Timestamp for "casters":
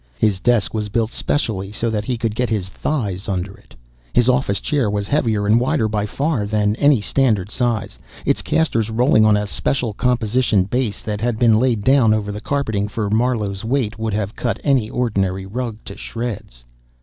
8.41-8.89